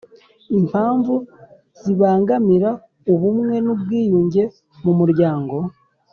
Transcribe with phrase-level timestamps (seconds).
[0.57, 1.13] Impamvu
[1.81, 2.69] zibangamira
[3.13, 4.43] ubumwe n ubwiyunge
[4.83, 5.55] mu muryango